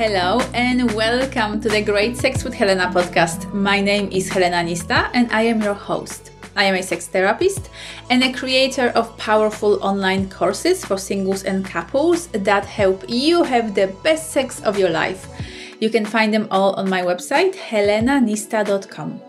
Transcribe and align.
Hello 0.00 0.40
and 0.54 0.90
welcome 0.92 1.60
to 1.60 1.68
the 1.68 1.82
Great 1.82 2.16
Sex 2.16 2.42
with 2.42 2.54
Helena 2.54 2.90
podcast. 2.90 3.52
My 3.52 3.82
name 3.82 4.08
is 4.10 4.30
Helena 4.30 4.66
Nista 4.66 5.10
and 5.12 5.30
I 5.30 5.42
am 5.42 5.60
your 5.60 5.74
host. 5.74 6.30
I 6.56 6.64
am 6.64 6.74
a 6.74 6.82
sex 6.82 7.06
therapist 7.06 7.68
and 8.08 8.24
a 8.24 8.32
creator 8.32 8.92
of 8.94 9.14
powerful 9.18 9.78
online 9.84 10.30
courses 10.30 10.82
for 10.82 10.96
singles 10.96 11.44
and 11.44 11.66
couples 11.66 12.28
that 12.28 12.64
help 12.64 13.04
you 13.10 13.42
have 13.42 13.74
the 13.74 13.88
best 14.02 14.30
sex 14.30 14.62
of 14.62 14.78
your 14.78 14.88
life. 14.88 15.28
You 15.80 15.90
can 15.90 16.06
find 16.06 16.32
them 16.32 16.48
all 16.50 16.72
on 16.76 16.88
my 16.88 17.02
website, 17.02 17.54
helenanista.com. 17.54 19.20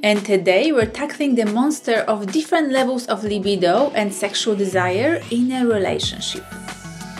And 0.00 0.22
today 0.22 0.70
we're 0.70 0.84
tackling 0.84 1.34
the 1.34 1.46
monster 1.46 2.04
of 2.06 2.30
different 2.30 2.72
levels 2.72 3.06
of 3.06 3.24
libido 3.24 3.90
and 3.94 4.12
sexual 4.12 4.54
desire 4.54 5.22
in 5.30 5.50
a 5.50 5.64
relationship. 5.64 6.44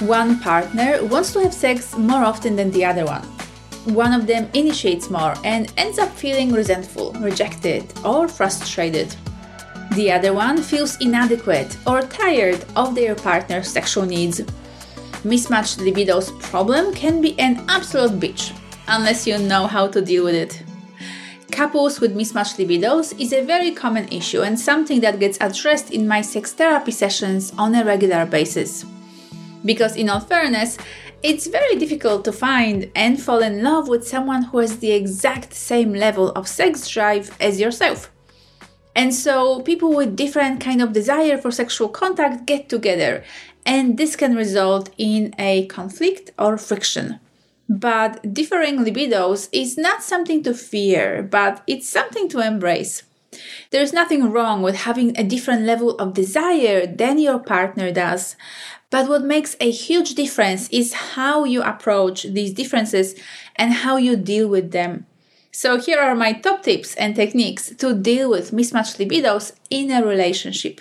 One 0.01 0.41
partner 0.41 1.05
wants 1.05 1.35
to 1.35 1.41
have 1.41 1.53
sex 1.53 1.95
more 1.95 2.25
often 2.25 2.57
than 2.57 2.71
the 2.71 2.87
other 2.87 3.05
one. 3.05 3.23
One 3.85 4.15
of 4.15 4.27
them 4.27 4.49
initiates 4.55 5.11
more 5.11 5.35
and 5.45 5.71
ends 5.77 5.99
up 5.99 6.09
feeling 6.09 6.53
resentful, 6.53 7.13
rejected, 7.21 7.85
or 8.03 8.27
frustrated. 8.27 9.15
The 9.95 10.11
other 10.11 10.33
one 10.33 10.63
feels 10.63 10.97
inadequate 11.03 11.77
or 11.87 12.01
tired 12.01 12.65
of 12.77 12.95
their 12.95 13.15
partner's 13.15 13.69
sexual 13.69 14.07
needs. 14.07 14.41
Mismatched 15.23 15.81
libido's 15.81 16.31
problem 16.49 16.95
can 16.95 17.21
be 17.21 17.39
an 17.39 17.63
absolute 17.69 18.19
bitch, 18.19 18.57
unless 18.89 19.27
you 19.27 19.37
know 19.37 19.67
how 19.67 19.87
to 19.89 20.01
deal 20.01 20.25
with 20.25 20.35
it. 20.35 20.63
Couples 21.51 22.01
with 22.01 22.17
mismatched 22.17 22.57
libidos 22.57 23.13
is 23.21 23.35
a 23.35 23.45
very 23.45 23.73
common 23.73 24.09
issue 24.11 24.41
and 24.41 24.59
something 24.59 25.01
that 25.01 25.21
gets 25.21 25.37
addressed 25.43 25.91
in 25.91 26.09
my 26.09 26.23
sex 26.23 26.55
therapy 26.55 26.91
sessions 26.91 27.53
on 27.59 27.75
a 27.75 27.85
regular 27.85 28.25
basis. 28.25 28.87
Because, 29.65 29.97
in 29.97 30.09
all 30.09 30.21
fairness, 30.21 30.79
it's 31.23 31.47
very 31.47 31.77
difficult 31.77 32.25
to 32.25 32.33
find 32.33 32.91
and 32.95 33.21
fall 33.21 33.41
in 33.41 33.63
love 33.63 33.89
with 33.89 34.09
someone 34.09 34.45
who 34.45 34.59
has 34.59 34.79
the 34.79 34.93
exact 34.93 35.53
same 35.53 35.93
level 35.93 36.31
of 36.33 36.49
sex 36.49 36.89
drive 36.89 37.37
as 37.41 37.61
yourself. 37.61 38.11
And 38.97 39.15
so 39.15 39.61
people 39.63 39.95
with 39.95 40.17
different 40.17 40.61
kind 40.61 40.83
of 40.83 40.93
desire 40.93 41.39
for 41.39 41.51
sexual 41.51 41.89
contact 41.89 42.47
get 42.47 42.69
together 42.69 43.23
and 43.65 43.99
this 43.99 44.17
can 44.17 44.35
result 44.35 44.91
in 44.99 45.35
a 45.39 45.67
conflict 45.67 46.31
or 46.39 46.57
friction. 46.57 47.21
But 47.69 48.35
differing 48.35 48.79
libidos 48.79 49.49
is 49.53 49.79
not 49.79 50.03
something 50.03 50.43
to 50.43 50.55
fear, 50.55 51.23
but 51.23 51.63
it's 51.67 51.89
something 51.89 52.29
to 52.31 52.41
embrace. 52.41 53.05
There's 53.71 53.93
nothing 53.93 54.31
wrong 54.33 54.63
with 54.63 54.75
having 54.75 55.17
a 55.17 55.25
different 55.25 55.63
level 55.63 55.97
of 55.99 56.15
desire 56.15 56.87
than 56.87 57.19
your 57.19 57.39
partner 57.39 57.93
does, 57.93 58.37
but 58.91 59.09
what 59.09 59.23
makes 59.23 59.57
a 59.61 59.71
huge 59.71 60.15
difference 60.15 60.69
is 60.71 60.93
how 61.15 61.45
you 61.45 61.63
approach 61.63 62.25
these 62.25 62.53
differences 62.53 63.15
and 63.55 63.73
how 63.73 63.97
you 63.97 64.17
deal 64.17 64.49
with 64.49 64.73
them. 64.73 65.07
So, 65.53 65.79
here 65.79 66.01
are 66.01 66.15
my 66.15 66.33
top 66.33 66.63
tips 66.63 66.95
and 66.95 67.15
techniques 67.15 67.75
to 67.77 67.95
deal 67.95 68.31
with 68.31 68.53
mismatched 68.53 68.99
libidos 68.99 69.53
in 69.69 69.91
a 69.91 70.05
relationship. 70.05 70.81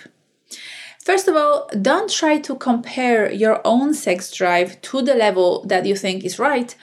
First 1.04 1.28
of 1.28 1.34
all, 1.34 1.68
don't 1.80 2.10
try 2.10 2.38
to 2.38 2.54
compare 2.54 3.32
your 3.32 3.60
own 3.64 3.94
sex 3.94 4.30
drive 4.30 4.80
to 4.82 5.02
the 5.02 5.14
level 5.14 5.64
that 5.66 5.86
you 5.86 5.96
think 5.96 6.24
is 6.24 6.38
right 6.38 6.74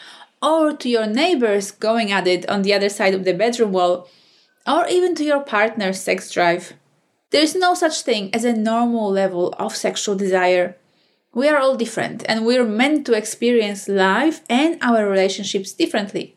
or 0.41 0.73
to 0.73 0.89
your 0.89 1.07
neighbors 1.07 1.71
going 1.71 2.11
at 2.11 2.27
it 2.27 2.47
on 2.49 2.61
the 2.61 2.73
other 2.73 2.89
side 2.89 3.13
of 3.13 3.25
the 3.25 3.33
bedroom 3.33 3.71
wall 3.71 4.07
or 4.67 4.87
even 4.87 5.15
to 5.15 5.23
your 5.23 5.41
partner's 5.41 6.01
sex 6.01 6.31
drive. 6.31 6.73
There 7.31 7.41
is 7.41 7.55
no 7.55 7.73
such 7.73 8.01
thing 8.01 8.29
as 8.33 8.43
a 8.43 8.53
normal 8.53 9.09
level 9.09 9.53
of 9.57 9.75
sexual 9.75 10.15
desire. 10.15 10.75
We 11.33 11.47
are 11.49 11.57
all 11.57 11.75
different 11.75 12.23
and 12.27 12.45
we're 12.45 12.65
meant 12.65 13.05
to 13.05 13.13
experience 13.13 13.87
life 13.87 14.41
and 14.49 14.77
our 14.81 15.07
relationships 15.07 15.73
differently. 15.73 16.35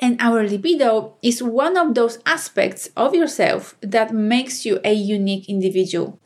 And 0.00 0.16
our 0.20 0.42
libido 0.42 1.14
is 1.22 1.42
one 1.42 1.76
of 1.76 1.94
those 1.94 2.18
aspects 2.26 2.90
of 2.96 3.14
yourself 3.14 3.76
that 3.82 4.12
makes 4.12 4.66
you 4.66 4.80
a 4.84 4.92
unique 4.92 5.48
individual. 5.48 6.18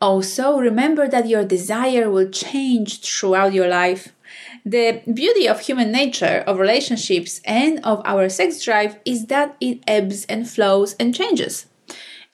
Also, 0.00 0.58
remember 0.58 1.06
that 1.06 1.28
your 1.28 1.44
desire 1.44 2.10
will 2.10 2.30
change 2.30 3.02
throughout 3.02 3.52
your 3.52 3.68
life. 3.68 4.14
The 4.64 5.02
beauty 5.12 5.48
of 5.48 5.60
human 5.60 5.90
nature, 5.90 6.44
of 6.46 6.58
relationships, 6.58 7.40
and 7.44 7.80
of 7.84 8.02
our 8.04 8.28
sex 8.28 8.62
drive 8.62 8.98
is 9.04 9.26
that 9.26 9.56
it 9.60 9.82
ebbs 9.86 10.26
and 10.26 10.48
flows 10.48 10.94
and 11.00 11.14
changes. 11.14 11.66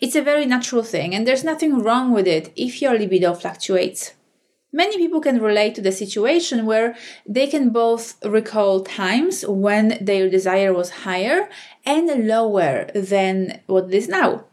It's 0.01 0.17
a 0.17 0.23
very 0.23 0.45
natural 0.45 0.83
thing, 0.83 1.15
and 1.15 1.27
there's 1.27 1.45
nothing 1.45 1.79
wrong 1.79 2.13
with 2.13 2.27
it 2.27 2.53
if 2.57 2.83
your 2.83 2.99
libido 2.99 3.33
fluctuates. 3.35 4.13
Many 4.73 4.99
people 4.99 5.21
can 5.21 5.41
relate 5.41 5.75
to 5.77 5.81
the 5.81 5.93
situation 5.93 6.67
where 6.67 6.97
they 7.27 7.47
can 7.47 7.71
both 7.71 8.23
recall 8.25 8.83
times 8.83 9.45
when 9.47 9.97
their 10.01 10.29
desire 10.29 10.75
was 10.75 11.07
higher 11.07 11.49
and 11.87 12.27
lower 12.27 12.91
than 12.95 13.61
what 13.67 13.85
it 13.85 13.95
is 13.95 14.09
now. 14.09 14.45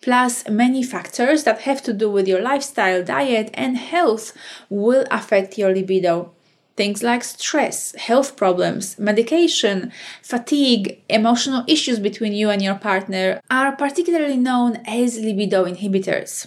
Plus, 0.00 0.48
many 0.48 0.82
factors 0.82 1.44
that 1.44 1.60
have 1.60 1.82
to 1.82 1.92
do 1.92 2.10
with 2.10 2.26
your 2.26 2.40
lifestyle, 2.40 3.04
diet, 3.04 3.50
and 3.54 3.76
health 3.76 4.32
will 4.68 5.04
affect 5.10 5.58
your 5.58 5.74
libido. 5.74 6.32
Things 6.78 7.02
like 7.02 7.24
stress, 7.24 7.92
health 7.96 8.36
problems, 8.36 8.96
medication, 9.00 9.90
fatigue, 10.22 11.02
emotional 11.08 11.64
issues 11.66 11.98
between 11.98 12.32
you 12.32 12.50
and 12.50 12.62
your 12.62 12.76
partner 12.76 13.40
are 13.50 13.74
particularly 13.74 14.36
known 14.36 14.76
as 14.86 15.18
libido 15.18 15.64
inhibitors. 15.64 16.46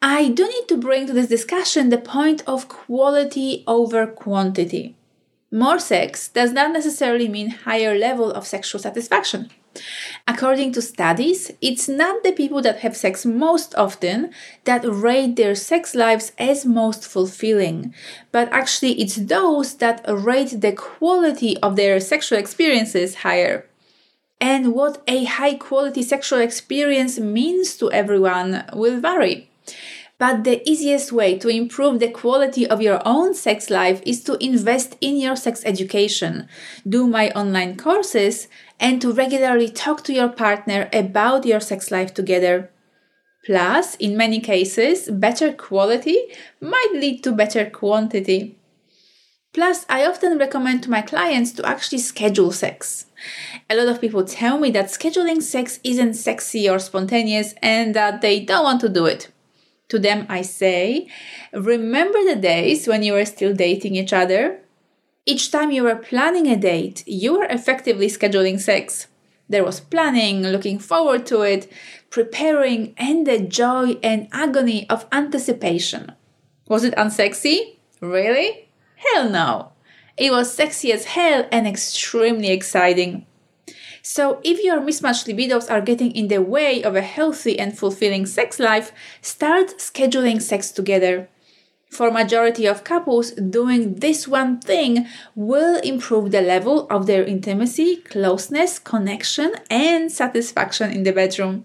I 0.00 0.30
do 0.30 0.48
need 0.48 0.68
to 0.68 0.78
bring 0.78 1.06
to 1.06 1.12
this 1.12 1.28
discussion 1.28 1.90
the 1.90 1.98
point 1.98 2.44
of 2.46 2.68
quality 2.68 3.62
over 3.66 4.06
quantity. 4.06 4.96
More 5.52 5.78
sex 5.78 6.28
does 6.28 6.52
not 6.54 6.72
necessarily 6.72 7.28
mean 7.28 7.50
higher 7.50 7.94
level 7.94 8.32
of 8.32 8.46
sexual 8.46 8.80
satisfaction. 8.80 9.50
According 10.26 10.72
to 10.72 10.82
studies, 10.82 11.52
it's 11.60 11.88
not 11.88 12.22
the 12.22 12.32
people 12.32 12.62
that 12.62 12.80
have 12.80 12.96
sex 12.96 13.24
most 13.24 13.74
often 13.76 14.30
that 14.64 14.84
rate 14.84 15.36
their 15.36 15.54
sex 15.54 15.94
lives 15.94 16.32
as 16.38 16.66
most 16.66 17.06
fulfilling, 17.06 17.94
but 18.32 18.48
actually 18.52 19.00
it's 19.00 19.16
those 19.16 19.74
that 19.76 20.04
rate 20.08 20.60
the 20.60 20.72
quality 20.72 21.56
of 21.58 21.76
their 21.76 22.00
sexual 22.00 22.38
experiences 22.38 23.16
higher. 23.16 23.66
And 24.40 24.74
what 24.74 25.02
a 25.08 25.24
high 25.24 25.54
quality 25.54 26.02
sexual 26.02 26.40
experience 26.40 27.18
means 27.18 27.76
to 27.78 27.90
everyone 27.90 28.64
will 28.74 29.00
vary. 29.00 29.50
But 30.18 30.44
the 30.44 30.66
easiest 30.68 31.12
way 31.12 31.38
to 31.38 31.48
improve 31.48 32.00
the 32.00 32.10
quality 32.10 32.66
of 32.66 32.80
your 32.80 33.02
own 33.04 33.34
sex 33.34 33.68
life 33.68 34.00
is 34.06 34.24
to 34.24 34.42
invest 34.42 34.96
in 35.02 35.18
your 35.18 35.36
sex 35.36 35.62
education, 35.66 36.48
do 36.88 37.06
my 37.06 37.30
online 37.32 37.76
courses, 37.76 38.48
and 38.80 39.00
to 39.02 39.12
regularly 39.12 39.68
talk 39.68 40.04
to 40.04 40.14
your 40.14 40.30
partner 40.30 40.88
about 40.90 41.44
your 41.44 41.60
sex 41.60 41.90
life 41.90 42.14
together. 42.14 42.70
Plus, 43.44 43.94
in 43.96 44.16
many 44.16 44.40
cases, 44.40 45.08
better 45.10 45.52
quality 45.52 46.18
might 46.60 46.92
lead 46.94 47.22
to 47.22 47.30
better 47.30 47.68
quantity. 47.68 48.58
Plus, 49.52 49.86
I 49.88 50.04
often 50.06 50.38
recommend 50.38 50.82
to 50.82 50.90
my 50.90 51.02
clients 51.02 51.52
to 51.52 51.66
actually 51.66 51.98
schedule 51.98 52.52
sex. 52.52 53.06
A 53.68 53.76
lot 53.76 53.88
of 53.88 54.00
people 54.00 54.24
tell 54.24 54.58
me 54.58 54.70
that 54.70 54.86
scheduling 54.86 55.42
sex 55.42 55.78
isn't 55.84 56.14
sexy 56.14 56.68
or 56.68 56.78
spontaneous 56.78 57.54
and 57.62 57.94
that 57.94 58.22
they 58.22 58.40
don't 58.40 58.64
want 58.64 58.80
to 58.80 58.88
do 58.88 59.06
it. 59.06 59.30
To 59.88 59.98
them, 59.98 60.26
I 60.28 60.42
say, 60.42 61.08
remember 61.52 62.24
the 62.24 62.36
days 62.36 62.88
when 62.88 63.02
you 63.02 63.12
were 63.12 63.24
still 63.24 63.54
dating 63.54 63.94
each 63.94 64.12
other? 64.12 64.60
Each 65.24 65.50
time 65.50 65.70
you 65.70 65.84
were 65.84 65.96
planning 65.96 66.46
a 66.48 66.56
date, 66.56 67.04
you 67.06 67.38
were 67.38 67.46
effectively 67.46 68.08
scheduling 68.08 68.60
sex. 68.60 69.06
There 69.48 69.64
was 69.64 69.80
planning, 69.80 70.42
looking 70.42 70.78
forward 70.78 71.24
to 71.26 71.42
it, 71.42 71.70
preparing, 72.10 72.94
and 72.96 73.26
the 73.26 73.38
joy 73.38 73.98
and 74.02 74.28
agony 74.32 74.88
of 74.90 75.06
anticipation. 75.12 76.12
Was 76.68 76.82
it 76.82 76.96
unsexy? 76.96 77.76
Really? 78.00 78.68
Hell 78.96 79.30
no. 79.30 79.72
It 80.16 80.32
was 80.32 80.52
sexy 80.52 80.92
as 80.92 81.04
hell 81.04 81.46
and 81.52 81.66
extremely 81.66 82.48
exciting. 82.48 83.26
So, 84.08 84.38
if 84.44 84.62
your 84.62 84.80
mismatched 84.80 85.26
libidos 85.26 85.68
are 85.68 85.80
getting 85.80 86.12
in 86.12 86.28
the 86.28 86.40
way 86.40 86.80
of 86.80 86.94
a 86.94 87.02
healthy 87.02 87.58
and 87.58 87.76
fulfilling 87.76 88.24
sex 88.24 88.60
life, 88.60 88.92
start 89.20 89.78
scheduling 89.78 90.40
sex 90.40 90.70
together. 90.70 91.28
For 91.90 92.12
majority 92.12 92.66
of 92.66 92.84
couples, 92.84 93.32
doing 93.32 93.96
this 93.96 94.28
one 94.28 94.60
thing 94.60 95.08
will 95.34 95.80
improve 95.80 96.30
the 96.30 96.40
level 96.40 96.86
of 96.88 97.06
their 97.08 97.24
intimacy, 97.24 97.96
closeness, 97.96 98.78
connection, 98.78 99.54
and 99.68 100.12
satisfaction 100.12 100.92
in 100.92 101.02
the 101.02 101.12
bedroom. 101.12 101.64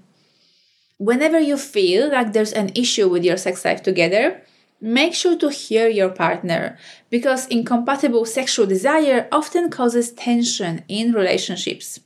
Whenever 0.98 1.40
you 1.40 1.58
feel 1.58 2.10
like 2.10 2.34
there's 2.34 2.54
an 2.54 2.72
issue 2.74 3.08
with 3.08 3.24
your 3.24 3.38
sex 3.38 3.64
life 3.64 3.84
together, 3.84 4.42
make 4.82 5.14
sure 5.14 5.38
to 5.38 5.52
hear 5.52 5.88
your 5.88 6.10
partner 6.10 6.76
because 7.12 7.46
incompatible 7.50 8.26
sexual 8.26 8.66
desire 8.66 9.28
often 9.32 9.70
causes 9.70 10.12
tension 10.12 10.84
in 10.88 11.14
relationships. 11.14 12.00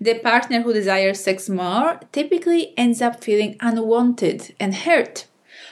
The 0.00 0.18
partner 0.18 0.62
who 0.62 0.72
desires 0.72 1.20
sex 1.20 1.48
more 1.48 2.00
typically 2.12 2.74
ends 2.76 3.00
up 3.00 3.24
feeling 3.24 3.56
unwanted 3.60 4.54
and 4.60 4.74
hurt. 4.74 5.26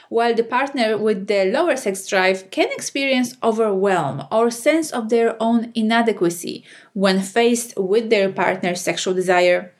while 0.09 0.35
the 0.35 0.45
partner 0.45 0.97
with 0.97 1.27
the 1.27 1.45
lower 1.47 1.77
sex 1.77 2.07
drive 2.07 2.51
can 2.51 2.71
experience 2.73 3.37
overwhelm 3.43 4.25
or 4.31 4.51
sense 4.51 4.91
of 4.91 5.09
their 5.09 5.37
own 5.43 5.73
inadequacy 5.75 6.65
when 6.93 7.21
faced 7.21 7.75
with 7.77 8.11
their 8.11 8.31
partner's 8.31 8.81
sexual 8.81 9.15
desire. 9.15 9.73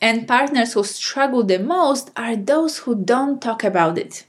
And 0.00 0.26
partners 0.26 0.72
who 0.72 0.82
struggle 0.84 1.44
the 1.44 1.58
most 1.58 2.10
are 2.16 2.36
those 2.36 2.78
who 2.78 2.94
don't 2.94 3.42
talk 3.42 3.62
about 3.62 3.98
it. 3.98 4.24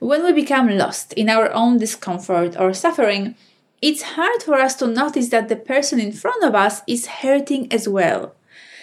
When 0.00 0.24
we 0.24 0.32
become 0.32 0.68
lost 0.68 1.12
in 1.12 1.28
our 1.28 1.52
own 1.52 1.78
discomfort 1.78 2.56
or 2.58 2.72
suffering, 2.72 3.36
it's 3.82 4.02
hard 4.02 4.42
for 4.42 4.54
us 4.54 4.74
to 4.76 4.86
notice 4.86 5.28
that 5.28 5.48
the 5.48 5.56
person 5.56 6.00
in 6.00 6.12
front 6.12 6.44
of 6.44 6.54
us 6.54 6.82
is 6.86 7.06
hurting 7.06 7.72
as 7.72 7.88
well. 7.88 8.34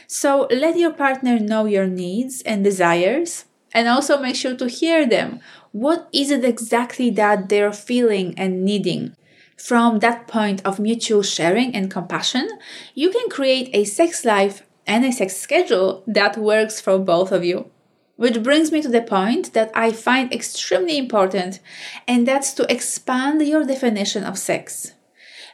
So 0.08 0.48
let 0.50 0.78
your 0.78 0.94
partner 0.94 1.40
know 1.40 1.66
your 1.66 1.88
needs 1.88 2.42
and 2.42 2.64
desires 2.64 3.46
and 3.74 3.88
also 3.88 4.20
make 4.20 4.36
sure 4.36 4.56
to 4.56 4.68
hear 4.68 5.06
them. 5.06 5.40
What 5.72 6.08
is 6.14 6.32
it 6.32 6.44
exactly 6.46 7.10
that 7.12 7.50
they're 7.50 7.74
feeling 7.74 8.34
and 8.38 8.64
needing? 8.64 9.16
From 9.58 10.00
that 10.00 10.28
point 10.28 10.66
of 10.66 10.80
mutual 10.80 11.24
sharing 11.24 11.76
and 11.76 11.92
compassion, 11.92 12.48
you 12.94 13.10
can 13.10 13.30
create 13.30 13.70
a 13.74 13.84
sex 13.84 14.24
life 14.24 14.64
and 14.86 15.04
a 15.04 15.12
sex 15.12 15.36
schedule 15.36 16.04
that 16.08 16.38
works 16.38 16.80
for 16.80 16.98
both 16.98 17.32
of 17.32 17.44
you. 17.44 17.70
Which 18.18 18.44
brings 18.44 18.72
me 18.72 18.81
to 18.81 18.90
the 18.90 19.02
point 19.02 19.54
that 19.54 19.72
I 19.74 19.92
find 19.92 20.34
extremely 20.34 20.98
important, 20.98 21.60
and 22.08 22.28
that's 22.28 22.52
to 22.54 22.72
expand 22.72 23.42
your 23.42 23.64
definition 23.64 24.24
of 24.24 24.38
sex. 24.38 24.94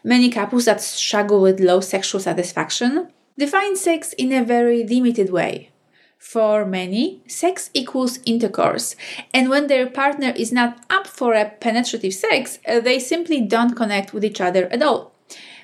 Many 0.04 0.30
couples 0.30 0.66
that 0.66 0.82
struggle 0.82 1.42
with 1.42 1.60
low 1.60 1.80
sexual 1.80 2.20
satisfaction 2.20 3.10
define 3.38 3.76
sex 3.76 4.14
in 4.14 4.32
a 4.32 4.44
very 4.44 4.84
limited 4.84 5.30
way. 5.30 5.72
For 6.18 6.66
many, 6.66 7.22
sex 7.28 7.70
equals 7.74 8.20
intercourse, 8.26 8.96
and 9.34 9.50
when 9.50 9.68
their 9.68 9.90
partner 9.90 10.34
is 10.36 10.54
not 10.54 10.86
up 10.90 11.06
for 11.06 11.34
a 11.34 11.50
penetrative 11.50 12.14
sex, 12.14 12.60
uh, 12.66 12.80
they 12.80 12.98
simply 12.98 13.42
don't 13.42 13.76
connect 13.76 14.14
with 14.14 14.24
each 14.24 14.40
other 14.40 14.68
at 14.72 14.82
all, 14.82 15.14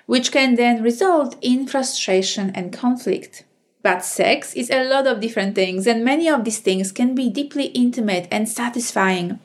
which 0.06 0.34
can 0.34 0.56
then 0.56 0.84
result 0.84 1.38
in 1.42 1.66
frustration 1.66 2.52
and 2.54 2.74
conflict. 2.74 3.46
But 3.82 4.04
sex 4.04 4.54
is 4.56 4.70
a 4.70 4.84
lot 4.84 5.08
of 5.08 5.22
different 5.22 5.56
things, 5.56 5.88
and 5.88 6.04
many 6.04 6.28
of 6.28 6.44
these 6.44 6.60
things 6.60 6.92
can 6.92 7.16
be 7.16 7.30
deeply 7.30 7.68
intimate 7.68 8.28
and 8.30 8.50
satisfying, 8.50 9.40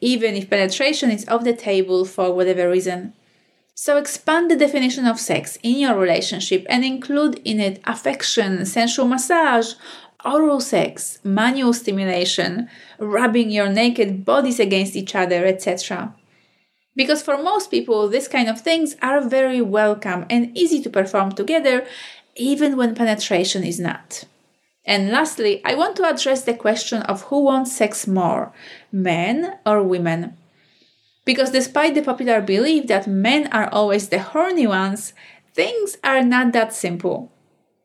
even 0.00 0.34
if 0.34 0.50
penetration 0.50 1.10
is 1.10 1.26
off 1.28 1.44
the 1.44 1.54
table 1.54 2.04
for 2.04 2.34
whatever 2.34 2.70
reason. 2.70 3.14
So 3.74 3.96
expand 3.96 4.50
the 4.50 4.56
definition 4.56 5.06
of 5.06 5.20
sex 5.20 5.56
in 5.62 5.78
your 5.78 5.96
relationship 5.96 6.66
and 6.68 6.84
include 6.84 7.40
in 7.44 7.60
it 7.60 7.80
affection, 7.84 8.66
sensual 8.66 9.06
massage, 9.06 9.74
oral 10.24 10.60
sex, 10.60 11.20
manual 11.22 11.72
stimulation, 11.72 12.68
rubbing 12.98 13.50
your 13.50 13.68
naked 13.68 14.24
bodies 14.24 14.58
against 14.58 14.96
each 14.96 15.14
other, 15.14 15.46
etc. 15.46 16.14
Because 16.96 17.22
for 17.22 17.40
most 17.40 17.70
people, 17.70 18.08
these 18.08 18.26
kind 18.26 18.48
of 18.48 18.60
things 18.60 18.96
are 19.00 19.20
very 19.20 19.62
welcome 19.62 20.26
and 20.28 20.50
easy 20.58 20.82
to 20.82 20.90
perform 20.90 21.30
together, 21.30 21.86
even 22.38 22.76
when 22.76 22.94
penetration 22.94 23.64
is 23.64 23.78
not. 23.78 24.24
And 24.84 25.10
lastly, 25.10 25.60
I 25.64 25.74
want 25.74 25.96
to 25.96 26.08
address 26.08 26.44
the 26.44 26.54
question 26.54 27.02
of 27.02 27.22
who 27.22 27.44
wants 27.44 27.76
sex 27.76 28.06
more, 28.06 28.52
men 28.90 29.58
or 29.66 29.82
women. 29.82 30.36
Because 31.26 31.50
despite 31.50 31.94
the 31.94 32.00
popular 32.00 32.40
belief 32.40 32.86
that 32.86 33.06
men 33.06 33.48
are 33.48 33.68
always 33.70 34.08
the 34.08 34.18
horny 34.18 34.66
ones, 34.66 35.12
things 35.52 35.98
are 36.02 36.22
not 36.22 36.52
that 36.52 36.72
simple. 36.72 37.30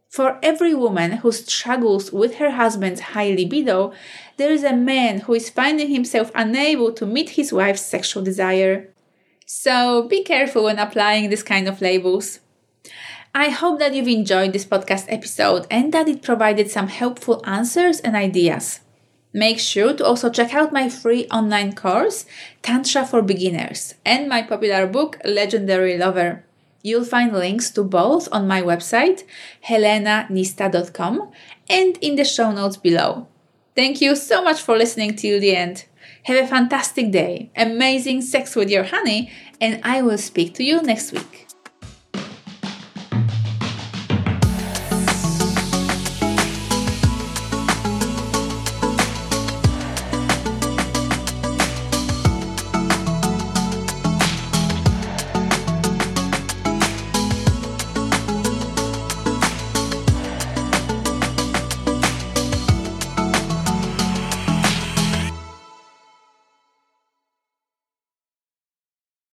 For 0.08 0.40
every 0.42 0.74
woman 0.76 1.14
who 1.14 1.32
struggles 1.32 2.14
with 2.14 2.36
her 2.36 2.52
husband's 2.52 3.02
high 3.02 3.32
libido, 3.32 3.92
there 4.38 4.52
is 4.52 4.64
a 4.64 4.76
man 4.76 5.22
who 5.22 5.34
is 5.34 5.50
finding 5.50 5.90
himself 5.90 6.32
unable 6.36 6.94
to 6.94 7.06
meet 7.06 7.32
his 7.32 7.52
wife's 7.52 7.82
sexual 7.82 8.24
desire. 8.24 8.94
So 9.46 10.08
be 10.08 10.24
careful 10.24 10.66
when 10.66 10.80
applying 10.80 11.30
this 11.30 11.44
kind 11.44 11.68
of 11.68 11.82
labels. 11.82 12.40
I 13.36 13.50
hope 13.50 13.80
that 13.80 13.96
you've 13.96 14.08
enjoyed 14.08 14.54
this 14.54 14.66
podcast 14.66 15.06
episode 15.10 15.66
and 15.72 15.92
that 15.92 16.08
it 16.08 16.22
provided 16.22 16.70
some 16.70 16.88
helpful 16.88 17.42
answers 17.46 18.00
and 18.00 18.16
ideas. 18.16 18.82
Make 19.34 19.58
sure 19.58 19.96
to 19.96 20.06
also 20.06 20.30
check 20.30 20.54
out 20.54 20.72
my 20.72 20.88
free 20.88 21.26
online 21.32 21.74
course, 21.74 22.28
Tantra 22.62 23.06
for 23.06 23.24
Beginners, 23.24 23.96
and 24.06 24.30
my 24.30 24.44
popular 24.44 24.86
book, 24.86 25.18
Legendary 25.26 25.98
Lover. 25.98 26.46
You'll 26.84 27.06
find 27.06 27.34
links 27.34 27.72
to 27.72 27.84
both 27.84 28.30
on 28.32 28.48
my 28.48 28.62
website, 28.62 29.24
helenanista.com, 29.66 31.32
and 31.68 31.98
in 32.02 32.16
the 32.16 32.26
show 32.26 32.52
notes 32.52 32.78
below. 32.78 33.28
Thank 33.76 34.00
you 34.02 34.16
so 34.16 34.44
much 34.44 34.62
for 34.62 34.78
listening 34.78 35.16
till 35.16 35.40
the 35.40 35.56
end. 35.56 35.86
Have 36.24 36.44
a 36.44 36.48
fantastic 36.48 37.12
day, 37.12 37.50
amazing 37.56 38.22
sex 38.22 38.56
with 38.56 38.70
your 38.70 38.84
honey, 38.84 39.32
and 39.60 39.82
I 39.84 40.04
will 40.04 40.20
speak 40.20 40.54
to 40.56 40.64
you 40.64 40.84
next 40.84 41.12
week. 41.12 41.48